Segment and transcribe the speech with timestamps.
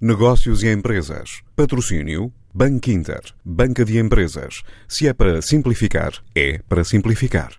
[0.00, 1.40] Negócios e empresas.
[1.56, 2.32] Patrocínio.
[2.54, 3.20] Banco Inter.
[3.44, 4.62] Banca de empresas.
[4.86, 7.50] Se é para simplificar, é para simplificar.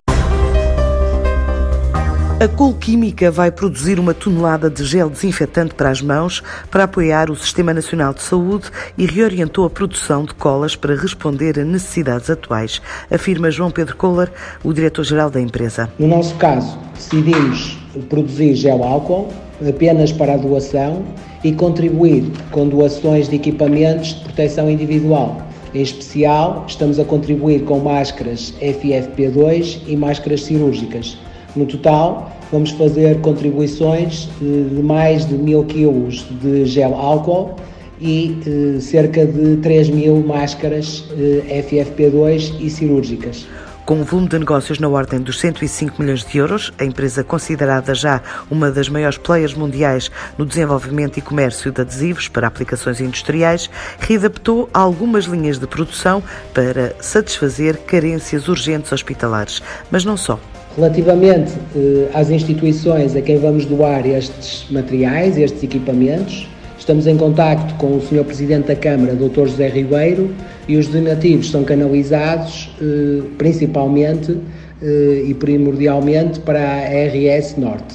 [2.42, 6.42] A Colquímica vai produzir uma tonelada de gel desinfetante para as mãos
[6.72, 11.60] para apoiar o Sistema Nacional de Saúde e reorientou a produção de colas para responder
[11.60, 12.82] a necessidades atuais,
[13.12, 14.32] afirma João Pedro Kohler,
[14.64, 15.92] o diretor-geral da empresa.
[16.00, 17.79] No nosso caso, decidimos
[18.10, 19.28] produzir gel álcool
[19.68, 21.04] apenas para a doação
[21.44, 25.42] e contribuir com doações de equipamentos de proteção individual.
[25.74, 31.18] Em especial, estamos a contribuir com máscaras FFP2 e máscaras cirúrgicas.
[31.56, 37.56] No total, vamos fazer contribuições de mais de mil quilos de gel álcool
[38.02, 43.46] e eh, cerca de 3 mil máscaras eh, FFP2 e cirúrgicas.
[43.90, 47.96] Com um volume de negócios na ordem dos 105 milhões de euros, a empresa considerada
[47.96, 53.68] já uma das maiores players mundiais no desenvolvimento e comércio de adesivos para aplicações industriais,
[54.00, 56.22] readaptou algumas linhas de produção
[56.54, 60.40] para satisfazer carências urgentes hospitalares, mas não só.
[60.78, 66.48] Relativamente eh, às instituições a quem vamos doar estes materiais, estes equipamentos,
[66.90, 68.24] Estamos em contacto com o Sr.
[68.24, 69.46] Presidente da Câmara, Dr.
[69.46, 70.32] José Ribeiro,
[70.68, 74.36] e os donativos são canalizados eh, principalmente
[74.82, 77.94] eh, e primordialmente para a RS Norte.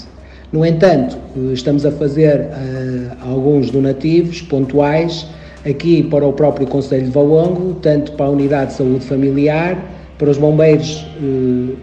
[0.52, 2.46] No entanto, eh, estamos a fazer
[3.20, 5.26] alguns donativos pontuais
[5.68, 9.76] aqui para o próprio Conselho de Valongo, tanto para a Unidade de Saúde Familiar,
[10.18, 11.06] para os bombeiros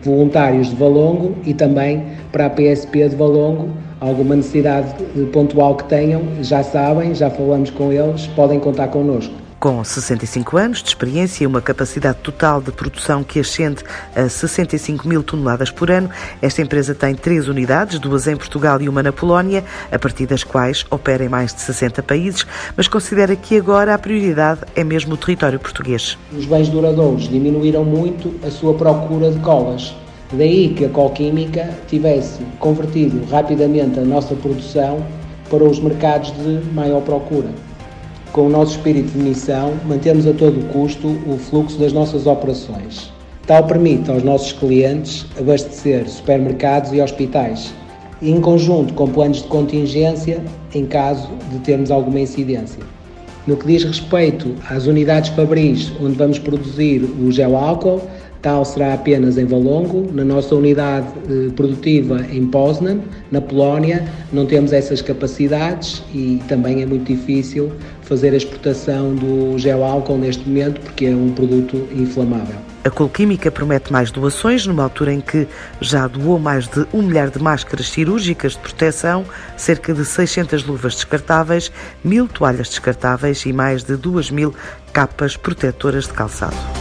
[0.03, 4.95] voluntários de Valongo e também para a PSP de Valongo, alguma necessidade
[5.31, 9.33] pontual que tenham, já sabem, já falamos com eles, podem contar connosco.
[9.61, 13.83] Com 65 anos de experiência e uma capacidade total de produção que ascende
[14.15, 16.09] a 65 mil toneladas por ano,
[16.41, 20.43] esta empresa tem três unidades, duas em Portugal e uma na Polónia, a partir das
[20.43, 22.43] quais opera em mais de 60 países,
[22.75, 26.17] mas considera que agora a prioridade é mesmo o território português.
[26.35, 29.93] Os bens duradouros diminuíram muito a sua procura de colas
[30.33, 35.05] Daí que a Colquímica tivesse convertido rapidamente a nossa produção
[35.49, 37.49] para os mercados de maior procura.
[38.31, 43.11] Com o nosso espírito de missão, mantemos a todo custo o fluxo das nossas operações.
[43.45, 47.73] Tal permite aos nossos clientes abastecer supermercados e hospitais,
[48.21, 50.41] em conjunto com planos de contingência
[50.73, 52.81] em caso de termos alguma incidência.
[53.45, 58.01] No que diz respeito às unidades fabris onde vamos produzir o gel álcool,
[58.41, 64.03] Tal será apenas em Valongo, na nossa unidade eh, produtiva em Poznan, na Polónia,
[64.33, 67.71] não temos essas capacidades e também é muito difícil
[68.01, 72.55] fazer a exportação do gel álcool neste momento porque é um produto inflamável.
[72.83, 75.47] A Colquímica promete mais doações numa altura em que
[75.79, 79.23] já doou mais de um milhar de máscaras cirúrgicas de proteção,
[79.55, 81.71] cerca de 600 luvas descartáveis,
[82.03, 84.51] mil toalhas descartáveis e mais de 2 mil
[84.91, 86.80] capas protetoras de calçado.